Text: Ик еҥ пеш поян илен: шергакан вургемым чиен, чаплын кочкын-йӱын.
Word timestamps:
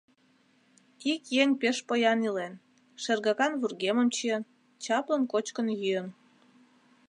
Ик 1.13 1.21
еҥ 1.41 1.49
пеш 1.61 1.77
поян 1.87 2.19
илен: 2.27 2.53
шергакан 3.01 3.53
вургемым 3.61 4.07
чиен, 4.15 4.43
чаплын 4.83 5.23
кочкын-йӱын. 5.31 6.07